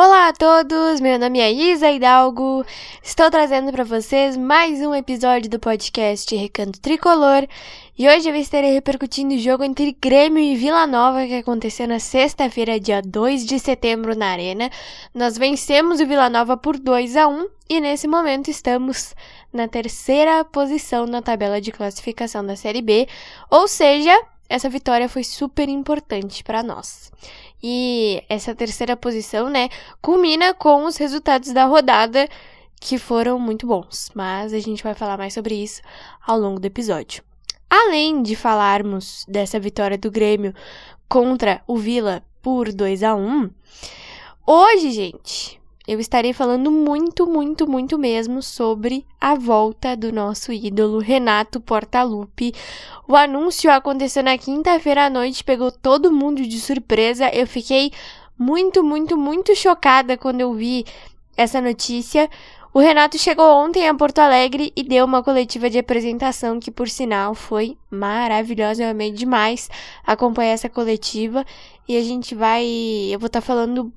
[0.00, 2.64] Olá a todos, meu nome é Isa Hidalgo.
[3.02, 7.48] Estou trazendo para vocês mais um episódio do podcast Recanto Tricolor
[7.98, 11.98] e hoje eu estarei repercutindo o jogo entre Grêmio e Vila Nova que aconteceu na
[11.98, 14.70] sexta-feira, dia 2 de setembro, na Arena.
[15.12, 19.16] Nós vencemos o Vila Nova por 2 a 1 e nesse momento estamos
[19.52, 23.08] na terceira posição na tabela de classificação da Série B,
[23.50, 24.16] ou seja,
[24.48, 27.10] essa vitória foi super importante para nós.
[27.62, 29.68] E essa terceira posição, né,
[30.00, 32.28] culmina com os resultados da rodada
[32.80, 35.82] que foram muito bons, mas a gente vai falar mais sobre isso
[36.24, 37.22] ao longo do episódio.
[37.68, 40.54] Além de falarmos dessa vitória do Grêmio
[41.08, 43.50] contra o Vila por 2 a 1,
[44.46, 50.98] hoje, gente, eu estarei falando muito, muito, muito mesmo sobre a volta do nosso ídolo
[50.98, 52.52] Renato Portaluppi.
[53.08, 57.30] O anúncio aconteceu na quinta-feira à noite, pegou todo mundo de surpresa.
[57.34, 57.90] Eu fiquei
[58.38, 60.84] muito, muito, muito chocada quando eu vi
[61.34, 62.28] essa notícia.
[62.74, 66.86] O Renato chegou ontem a Porto Alegre e deu uma coletiva de apresentação que, por
[66.86, 68.82] sinal, foi maravilhosa.
[68.82, 69.70] Eu amei demais
[70.06, 71.46] acompanhar essa coletiva
[71.88, 72.66] e a gente vai.
[73.10, 73.90] Eu vou estar tá falando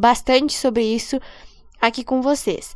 [0.00, 1.20] bastante sobre isso
[1.80, 2.74] aqui com vocês.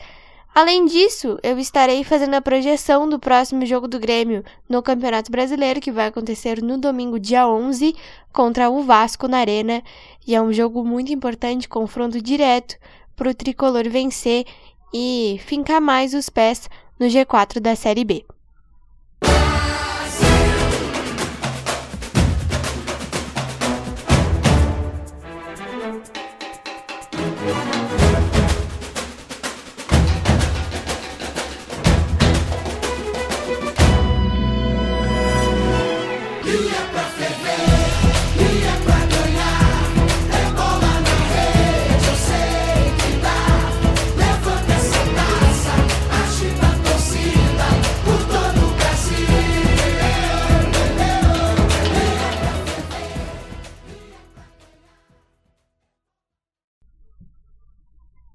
[0.53, 5.81] Além disso, eu estarei fazendo a projeção do próximo jogo do Grêmio no Campeonato Brasileiro,
[5.81, 7.95] que vai acontecer no domingo, dia 11,
[8.33, 9.81] contra o Vasco na Arena.
[10.27, 12.77] E é um jogo muito importante, confronto direto
[13.15, 14.45] para o tricolor vencer
[14.93, 16.69] e fincar mais os pés
[16.99, 18.25] no G4 da Série B.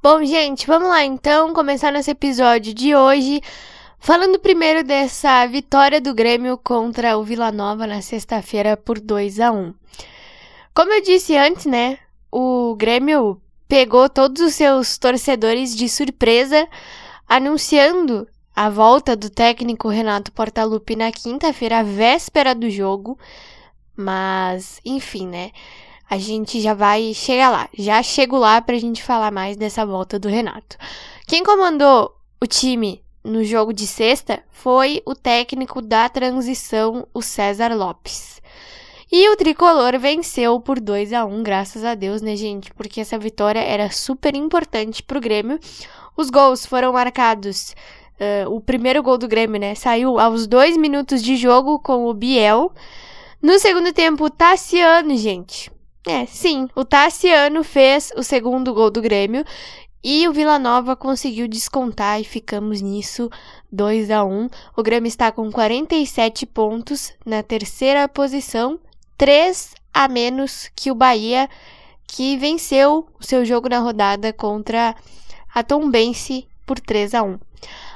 [0.05, 3.41] Bom, gente, vamos lá então começar nosso episódio de hoje
[3.97, 9.51] falando primeiro dessa vitória do Grêmio contra o Vila Nova na sexta-feira por 2 a
[9.51, 9.73] 1.
[10.75, 11.97] Como eu disse antes, né,
[12.31, 16.67] o Grêmio pegou todos os seus torcedores de surpresa
[17.27, 23.17] anunciando a volta do técnico Renato Portaluppi na quinta-feira, véspera do jogo.
[23.97, 25.49] Mas, enfim, né?
[26.09, 27.69] A gente já vai chegar lá.
[27.77, 30.77] Já chego lá pra gente falar mais dessa volta do Renato.
[31.27, 37.75] Quem comandou o time no jogo de sexta foi o técnico da transição, o César
[37.75, 38.35] Lopes.
[39.11, 42.73] E o tricolor venceu por 2 a 1 graças a Deus, né, gente?
[42.73, 45.59] Porque essa vitória era super importante pro Grêmio.
[46.17, 47.75] Os gols foram marcados.
[48.19, 49.75] Uh, o primeiro gol do Grêmio, né?
[49.75, 52.71] Saiu aos dois minutos de jogo com o Biel.
[53.41, 55.71] No segundo tempo, Tassiano, gente.
[56.07, 59.43] É, sim, o Tassiano fez o segundo gol do Grêmio
[60.03, 63.27] e o Vila Nova conseguiu descontar e ficamos nisso
[63.71, 64.47] 2 a 1.
[64.77, 68.79] O Grêmio está com 47 pontos na terceira posição,
[69.17, 71.49] 3 a menos que o Bahia,
[72.05, 74.95] que venceu o seu jogo na rodada contra
[75.51, 77.39] a Tombense por 3 a 1.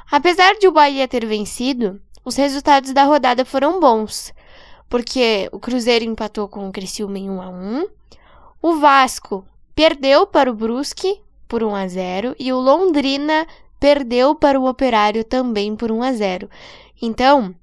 [0.09, 4.33] Apesar de o Bahia ter vencido, os resultados da rodada foram bons,
[4.89, 7.87] porque o Cruzeiro empatou com o Criciúma em 1 a 1
[8.61, 13.47] o Vasco perdeu para o Brusque por 1 a 0 e o Londrina
[13.79, 16.49] perdeu para o Operário também por 1 a 0.
[17.01, 17.55] Então,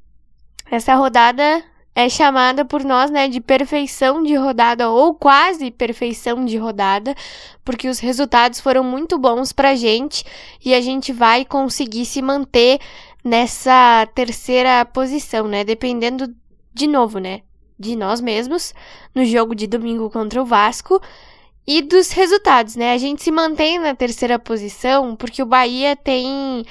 [0.70, 1.62] essa rodada
[1.94, 7.14] é chamada por nós, né, de perfeição de rodada ou quase perfeição de rodada,
[7.64, 10.24] porque os resultados foram muito bons pra gente
[10.64, 12.80] e a gente vai conseguir se manter
[13.22, 16.34] nessa terceira posição, né, dependendo
[16.76, 17.40] de novo, né,
[17.78, 18.74] de nós mesmos
[19.14, 21.00] no jogo de domingo contra o Vasco
[21.66, 22.92] e dos resultados, né?
[22.92, 26.64] A gente se mantém na terceira posição porque o Bahia tem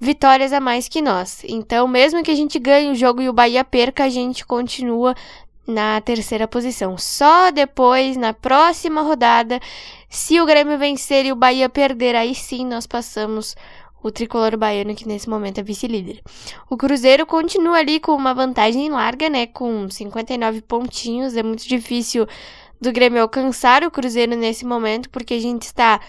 [0.00, 1.42] vitórias a mais que nós.
[1.44, 5.14] Então, mesmo que a gente ganhe o jogo e o Bahia perca, a gente continua
[5.64, 6.98] na terceira posição.
[6.98, 9.60] Só depois, na próxima rodada,
[10.10, 13.56] se o Grêmio vencer e o Bahia perder, aí sim nós passamos
[14.02, 16.20] o tricolor baiano, que nesse momento é vice-líder.
[16.70, 19.46] O Cruzeiro continua ali com uma vantagem larga, né?
[19.46, 21.36] Com 59 pontinhos.
[21.36, 22.26] É muito difícil
[22.80, 26.00] do Grêmio alcançar o Cruzeiro nesse momento, porque a gente está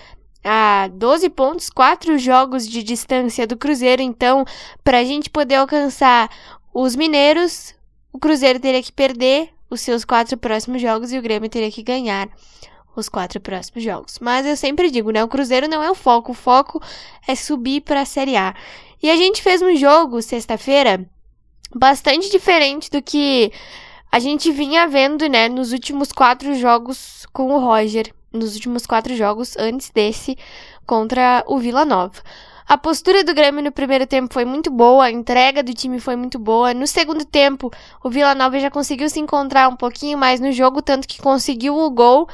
[0.44, 4.02] a 12 pontos, 4 jogos de distância do Cruzeiro.
[4.02, 4.46] Então,
[4.84, 6.30] para a gente poder alcançar
[6.74, 7.74] os mineiros,
[8.14, 11.84] o Cruzeiro teria que perder os seus quatro próximos jogos e o Grêmio teria que
[11.84, 12.30] ganhar
[13.00, 14.20] os quatro próximos jogos.
[14.20, 15.24] Mas eu sempre digo, né?
[15.24, 16.82] O Cruzeiro não é o foco, o foco
[17.28, 18.56] é subir para a Série A.
[19.02, 21.06] E a gente fez um jogo sexta-feira
[21.76, 23.52] bastante diferente do que
[24.12, 29.16] a gente vinha vendo, né, nos últimos quatro jogos com o Roger, nos últimos quatro
[29.16, 30.38] jogos antes desse
[30.86, 32.22] contra o Vila Nova.
[32.68, 36.18] A postura do Grêmio no primeiro tempo foi muito boa, a entrega do time foi
[36.18, 36.74] muito boa.
[36.74, 37.72] No segundo tempo,
[38.04, 41.78] o Vila Nova já conseguiu se encontrar um pouquinho mais no jogo, tanto que conseguiu
[41.78, 42.28] o gol.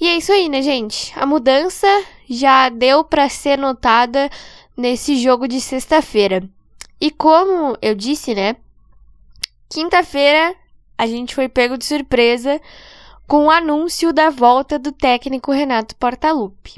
[0.00, 1.12] E é isso aí, né, gente?
[1.18, 1.86] A mudança
[2.28, 4.30] já deu para ser notada
[4.76, 6.48] nesse jogo de sexta-feira.
[7.00, 8.56] E como eu disse, né?
[9.68, 10.54] Quinta-feira
[10.96, 12.60] a gente foi pego de surpresa
[13.26, 16.76] com o anúncio da volta do técnico Renato Portaluppi.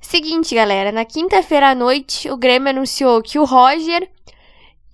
[0.00, 4.08] Seguinte, galera, na quinta-feira à noite, o Grêmio anunciou que o Roger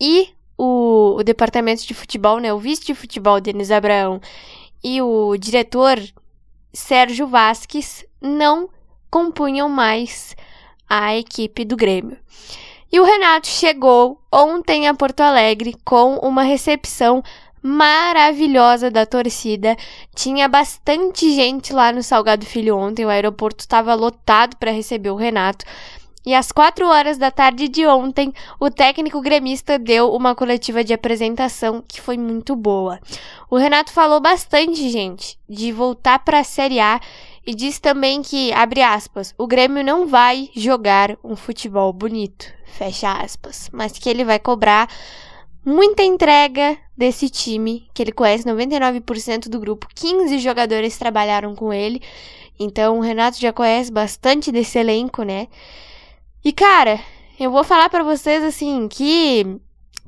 [0.00, 4.20] e o, o departamento de futebol, né, o vice de futebol, Denis Abraão,
[4.82, 5.99] e o diretor
[6.72, 8.69] Sérgio Vasques não
[9.11, 10.37] compunham mais
[10.88, 12.19] a equipe do Grêmio.
[12.93, 17.22] E o Renato chegou ontem a Porto Alegre com uma recepção
[17.62, 19.76] maravilhosa da torcida.
[20.14, 25.17] Tinha bastante gente lá no Salgado Filho ontem, o aeroporto estava lotado para receber o
[25.17, 25.64] Renato.
[26.25, 30.93] E às quatro horas da tarde de ontem, o técnico gremista deu uma coletiva de
[30.93, 33.00] apresentação que foi muito boa.
[33.50, 37.00] O Renato falou bastante, gente, de voltar para a Série A
[37.46, 43.11] e disse também que, abre aspas, o Grêmio não vai jogar um futebol bonito, fecha
[43.12, 44.88] aspas, mas que ele vai cobrar
[45.64, 52.02] muita entrega desse time, que ele conhece 99% do grupo, 15 jogadores trabalharam com ele.
[52.58, 55.49] Então o Renato já conhece bastante desse elenco, né?
[56.43, 56.99] E cara,
[57.39, 59.61] eu vou falar para vocês assim que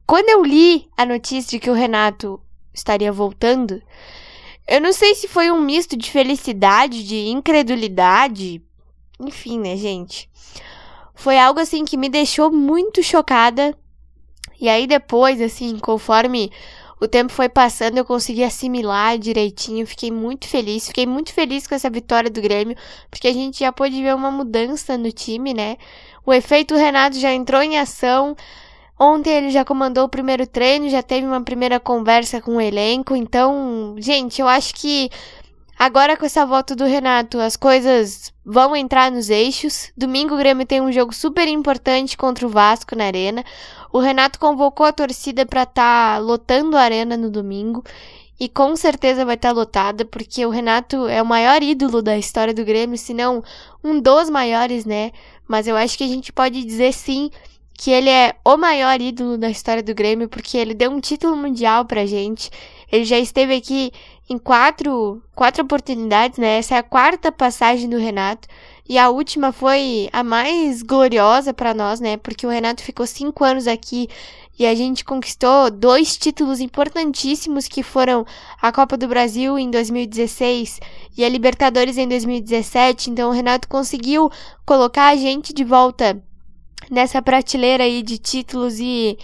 [0.06, 2.40] quando eu li a notícia de que o Renato
[2.73, 3.82] estaria voltando,
[4.67, 8.62] eu não sei se foi um misto de felicidade, de incredulidade,
[9.20, 10.31] enfim, né, gente?
[11.14, 13.76] Foi algo assim que me deixou muito chocada
[14.58, 16.50] e aí depois, assim, conforme
[17.02, 21.75] o tempo foi passando, eu consegui assimilar direitinho, fiquei muito feliz, fiquei muito feliz com
[21.75, 22.76] essa vitória do Grêmio,
[23.11, 25.79] porque a gente já pôde ver uma mudança no time, né?
[26.24, 28.36] O efeito Renato já entrou em ação.
[28.98, 33.16] Ontem ele já comandou o primeiro treino, já teve uma primeira conversa com o elenco.
[33.16, 35.10] Então, gente, eu acho que
[35.78, 39.90] Agora com essa volta do Renato, as coisas vão entrar nos eixos.
[39.96, 43.42] Domingo o Grêmio tem um jogo super importante contra o Vasco na Arena.
[43.92, 47.82] O Renato convocou a torcida para estar tá lotando a Arena no domingo.
[48.38, 52.16] E com certeza vai estar tá lotada, porque o Renato é o maior ídolo da
[52.16, 53.42] história do Grêmio, se não
[53.82, 55.10] um dos maiores, né?
[55.52, 57.31] Mas eu acho que a gente pode dizer sim
[57.75, 61.37] que ele é o maior ídolo da história do Grêmio, porque ele deu um título
[61.37, 62.50] mundial pra gente.
[62.90, 63.93] Ele já esteve aqui
[64.31, 66.56] em quatro, quatro oportunidades, né?
[66.56, 68.49] Essa é a quarta passagem do Renato.
[68.88, 72.16] E a última foi a mais gloriosa para nós, né?
[72.16, 74.08] Porque o Renato ficou cinco anos aqui
[74.58, 78.26] e a gente conquistou dois títulos importantíssimos que foram
[78.60, 80.81] a Copa do Brasil em 2016
[81.16, 83.10] e a Libertadores em 2017.
[83.10, 84.31] Então o Renato conseguiu
[84.64, 86.22] colocar a gente de volta
[86.90, 89.19] nessa prateleira aí de títulos e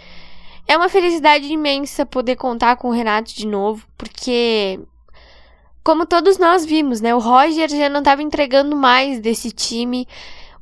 [0.67, 4.79] é uma felicidade imensa poder contar com o Renato de novo, porque
[5.83, 10.07] como todos nós vimos, né, o Roger já não estava entregando mais desse time.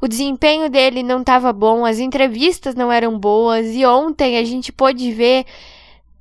[0.00, 4.70] O desempenho dele não estava bom, as entrevistas não eram boas e ontem a gente
[4.72, 5.46] pôde ver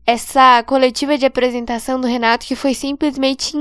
[0.05, 3.53] essa coletiva de apresentação do Renato que foi simplesmente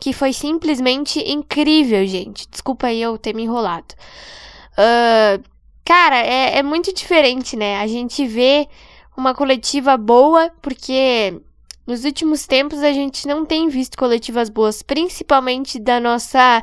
[0.00, 2.48] que foi simplesmente incrível, gente.
[2.48, 3.94] Desculpa aí eu ter me enrolado.
[4.74, 5.42] Uh,
[5.84, 7.80] cara, é, é muito diferente, né?
[7.80, 8.68] A gente vê
[9.16, 11.40] uma coletiva boa, porque
[11.84, 16.62] nos últimos tempos a gente não tem visto coletivas boas, principalmente da nossa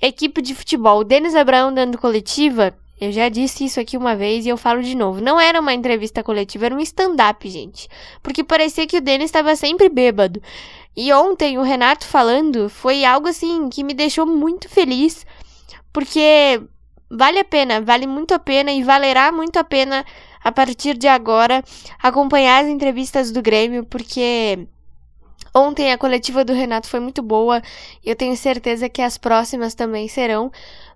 [0.00, 1.04] equipe de futebol.
[1.04, 4.94] Denis Abraão dando coletiva, eu já disse isso aqui uma vez e eu falo de
[4.94, 5.20] novo.
[5.20, 7.88] Não era uma entrevista coletiva, era um stand-up, gente.
[8.22, 10.40] Porque parecia que o Denis estava sempre bêbado.
[10.96, 15.26] E ontem o Renato falando foi algo assim que me deixou muito feliz,
[15.92, 16.62] porque
[17.10, 20.04] vale a pena, vale muito a pena e valerá muito a pena
[20.42, 21.62] a partir de agora,
[22.02, 24.66] acompanhar as entrevistas do Grêmio, porque
[25.56, 27.62] ontem a coletiva do Renato foi muito boa
[28.04, 30.52] e eu tenho certeza que as próximas também serão.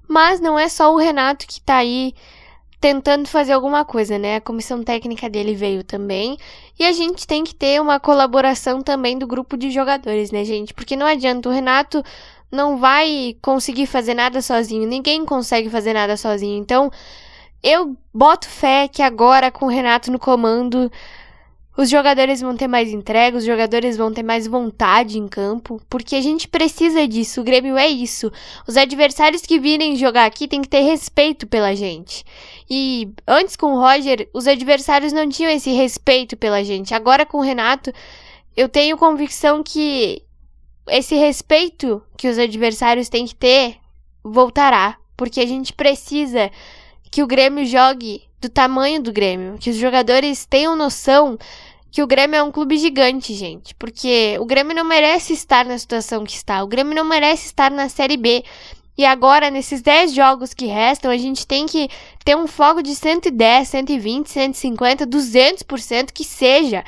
[0.06, 2.14] Mas não é só o Renato que tá aí
[2.80, 4.36] tentando fazer alguma coisa, né?
[4.36, 6.36] A comissão técnica dele veio também.
[6.78, 10.74] E a gente tem que ter uma colaboração também do grupo de jogadores, né, gente?
[10.74, 12.02] Porque não adianta, o Renato
[12.50, 16.58] não vai conseguir fazer nada sozinho, ninguém consegue fazer nada sozinho.
[16.58, 16.90] Então,
[17.62, 20.90] eu boto fé que agora, com o Renato no comando,
[21.80, 26.14] os jogadores vão ter mais entrega, os jogadores vão ter mais vontade em campo, porque
[26.14, 27.40] a gente precisa disso.
[27.40, 28.30] O Grêmio é isso.
[28.68, 32.22] Os adversários que virem jogar aqui têm que ter respeito pela gente.
[32.68, 36.92] E antes com o Roger, os adversários não tinham esse respeito pela gente.
[36.92, 37.90] Agora com o Renato,
[38.54, 40.22] eu tenho convicção que
[40.86, 43.76] esse respeito que os adversários têm que ter
[44.22, 46.50] voltará, porque a gente precisa
[47.10, 51.38] que o Grêmio jogue do tamanho do Grêmio, que os jogadores tenham noção
[51.90, 55.76] que o Grêmio é um clube gigante, gente, porque o Grêmio não merece estar na
[55.78, 58.44] situação que está, o Grêmio não merece estar na Série B.
[58.96, 61.88] E agora, nesses 10 jogos que restam, a gente tem que
[62.22, 66.84] ter um foco de 110, 120, 150, 200% que seja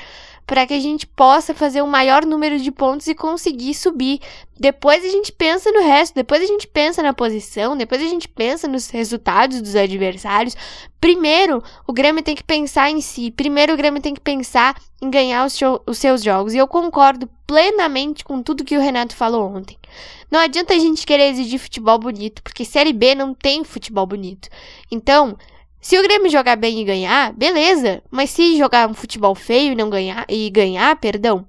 [0.53, 4.21] para que a gente possa fazer o um maior número de pontos e conseguir subir.
[4.61, 8.29] Depois a gente pensa no resto, depois a gente pensa na posição, depois a gente
[8.29, 10.55] pensa nos resultados dos adversários.
[11.01, 13.31] Primeiro, o Grêmio tem que pensar em si.
[13.31, 16.53] Primeiro, o Grêmio tem que pensar em ganhar os, os seus jogos.
[16.53, 19.79] E eu concordo plenamente com tudo que o Renato falou ontem.
[20.31, 24.51] Não adianta a gente querer exigir futebol bonito, porque Série B não tem futebol bonito.
[24.91, 25.35] Então,
[25.83, 28.01] se o Grêmio jogar bem e ganhar, beleza.
[28.09, 31.45] Mas se jogar um futebol feio e não ganhar e ganhar, perdão,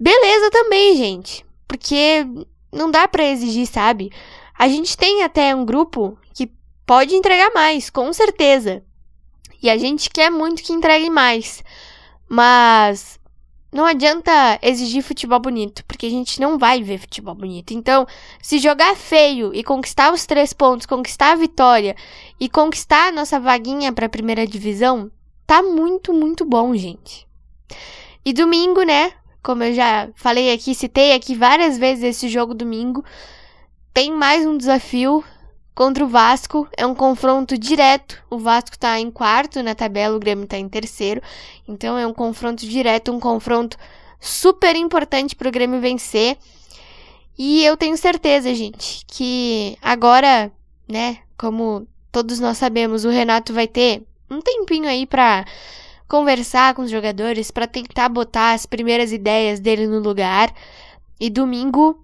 [0.00, 1.44] beleza também, gente.
[1.68, 2.26] Porque
[2.72, 4.10] não dá para exigir, sabe?
[4.58, 6.50] A gente tem até um grupo que
[6.86, 8.82] pode entregar mais, com certeza.
[9.62, 11.62] E a gente quer muito que entregue mais.
[12.26, 13.20] Mas
[13.74, 17.74] não adianta exigir futebol bonito, porque a gente não vai ver futebol bonito.
[17.74, 18.06] Então,
[18.40, 21.96] se jogar feio e conquistar os três pontos, conquistar a vitória
[22.38, 25.10] e conquistar a nossa vaguinha para a primeira divisão,
[25.44, 27.26] tá muito, muito bom, gente.
[28.24, 29.12] E domingo, né?
[29.42, 33.04] Como eu já falei aqui, citei aqui várias vezes esse jogo domingo,
[33.92, 35.24] tem mais um desafio
[35.74, 36.68] contra o Vasco.
[36.76, 38.22] É um confronto direto.
[38.30, 41.20] O Vasco está em quarto na tabela, o Grêmio está em terceiro.
[41.66, 43.76] Então é um confronto direto, um confronto
[44.20, 46.38] super importante para o Grêmio vencer.
[47.36, 50.52] E eu tenho certeza, gente, que agora,
[50.88, 55.44] né, como todos nós sabemos, o Renato vai ter um tempinho aí para
[56.06, 60.54] conversar com os jogadores, para tentar botar as primeiras ideias dele no lugar.
[61.18, 62.03] E domingo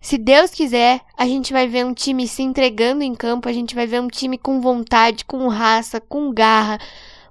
[0.00, 3.74] se Deus quiser, a gente vai ver um time se entregando em campo, a gente
[3.74, 6.78] vai ver um time com vontade, com raça, com garra.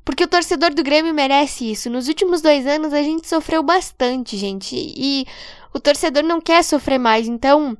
[0.03, 1.89] Porque o torcedor do Grêmio merece isso.
[1.89, 4.75] Nos últimos dois anos a gente sofreu bastante, gente.
[4.75, 5.25] E
[5.73, 7.27] o torcedor não quer sofrer mais.
[7.27, 7.77] Então,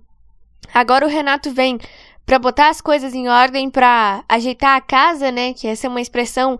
[0.74, 1.79] agora o Renato vem
[2.25, 5.53] para botar as coisas em ordem, para ajeitar a casa, né?
[5.53, 6.60] Que essa é uma expressão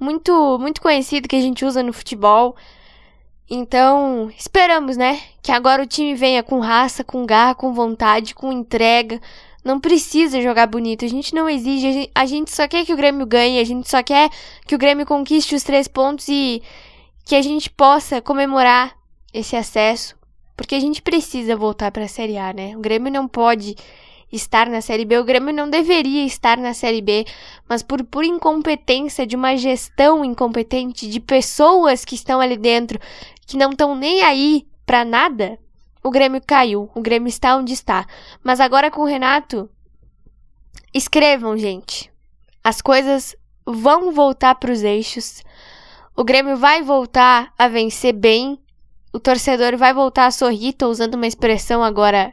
[0.00, 2.56] muito, muito conhecida que a gente usa no futebol.
[3.48, 5.20] Então, esperamos, né?
[5.42, 9.20] Que agora o time venha com raça, com garra, com vontade, com entrega.
[9.64, 13.24] Não precisa jogar bonito, a gente não exige, a gente só quer que o Grêmio
[13.24, 14.28] ganhe, a gente só quer
[14.66, 16.60] que o Grêmio conquiste os três pontos e
[17.24, 18.96] que a gente possa comemorar
[19.32, 20.16] esse acesso,
[20.56, 22.76] porque a gente precisa voltar para a Série A, né?
[22.76, 23.76] O Grêmio não pode
[24.32, 25.18] estar na Série B.
[25.18, 27.24] O Grêmio não deveria estar na Série B,
[27.68, 32.98] mas por, por incompetência de uma gestão incompetente, de pessoas que estão ali dentro
[33.46, 35.58] que não estão nem aí para nada,
[36.02, 36.90] o Grêmio caiu.
[36.94, 38.06] O Grêmio está onde está.
[38.42, 39.68] Mas agora com o Renato,
[40.92, 42.10] escrevam, gente.
[42.64, 43.36] As coisas
[43.66, 45.42] vão voltar para os eixos.
[46.16, 48.58] O Grêmio vai voltar a vencer bem.
[49.12, 50.72] O torcedor vai voltar a sorrir.
[50.72, 52.32] Tô usando uma expressão agora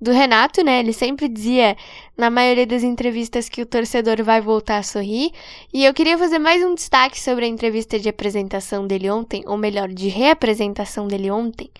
[0.00, 0.80] do Renato, né?
[0.80, 1.76] Ele sempre dizia
[2.16, 5.32] na maioria das entrevistas que o torcedor vai voltar a sorrir.
[5.72, 9.56] E eu queria fazer mais um destaque sobre a entrevista de apresentação dele ontem, ou
[9.56, 11.70] melhor, de reapresentação dele ontem.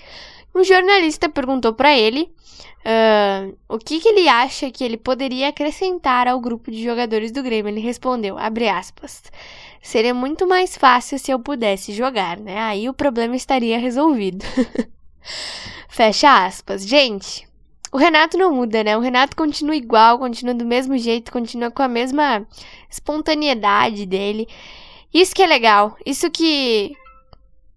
[0.54, 2.30] Um jornalista perguntou para ele
[2.84, 7.42] uh, o que, que ele acha que ele poderia acrescentar ao grupo de jogadores do
[7.42, 7.70] Grêmio.
[7.70, 9.22] Ele respondeu, abre aspas,
[9.80, 12.58] seria muito mais fácil se eu pudesse jogar, né?
[12.58, 14.44] Aí o problema estaria resolvido.
[15.88, 16.86] Fecha aspas.
[16.86, 17.46] Gente,
[17.92, 18.96] o Renato não muda, né?
[18.96, 22.46] O Renato continua igual, continua do mesmo jeito, continua com a mesma
[22.88, 24.46] espontaneidade dele.
[25.12, 26.96] Isso que é legal, isso que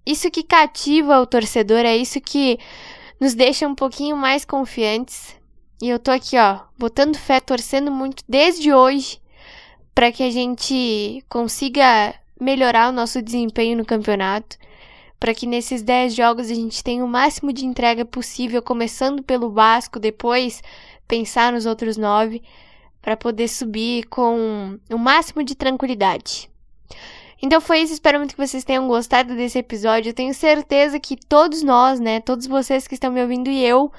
[0.06, 2.60] isso que cativa o torcedor, é isso que
[3.20, 5.36] nos deixa um pouquinho mais confiantes.
[5.82, 9.20] E eu tô aqui, ó, botando fé, torcendo muito desde hoje
[9.96, 14.58] para que a gente consiga melhorar o nosso desempenho no campeonato
[15.24, 19.50] para que nesses 10 jogos a gente tenha o máximo de entrega possível, começando pelo
[19.50, 20.62] Vasco, depois
[21.08, 22.44] pensar nos outros 9,
[23.02, 26.50] para poder subir com o máximo de tranquilidade.
[27.42, 30.10] Então foi isso, espero muito que vocês tenham gostado desse episódio.
[30.10, 33.90] Eu tenho certeza que todos nós, né, todos vocês que estão me ouvindo e eu,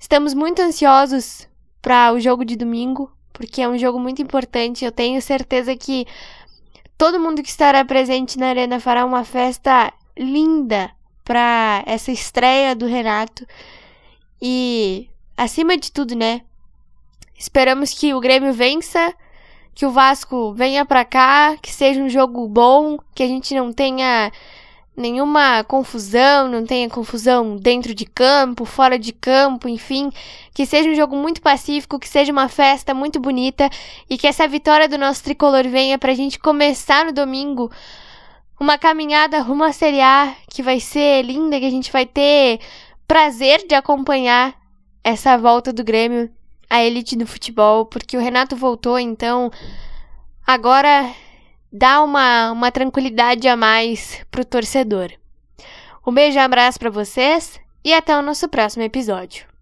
[0.00, 1.46] estamos muito ansiosos
[1.82, 4.86] para o jogo de domingo, porque é um jogo muito importante.
[4.86, 6.06] Eu tenho certeza que
[6.96, 10.90] todo mundo que estará presente na arena fará uma festa linda
[11.24, 13.46] para essa estreia do Renato.
[14.40, 16.42] E acima de tudo, né?
[17.38, 19.12] Esperamos que o Grêmio vença,
[19.74, 23.72] que o Vasco venha para cá, que seja um jogo bom, que a gente não
[23.72, 24.32] tenha
[24.96, 30.10] nenhuma confusão, não tenha confusão dentro de campo, fora de campo, enfim,
[30.54, 33.68] que seja um jogo muito pacífico, que seja uma festa muito bonita
[34.08, 37.70] e que essa vitória do nosso tricolor venha pra gente começar no domingo
[38.58, 42.60] uma caminhada rumo A que vai ser linda, que a gente vai ter
[43.06, 44.54] prazer de acompanhar
[45.04, 46.30] essa volta do Grêmio
[46.68, 49.50] à elite do futebol, porque o Renato voltou, então
[50.44, 51.12] agora
[51.72, 55.12] dá uma, uma tranquilidade a mais pro torcedor.
[56.06, 59.55] Um beijo e um abraço para vocês e até o nosso próximo episódio.